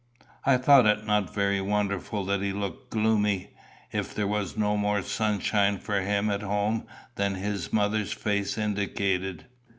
[0.47, 3.51] I thought it not very wonderful that he looked gloomy,
[3.91, 9.45] if there was no more sunshine for him at home than his mother's face indicated.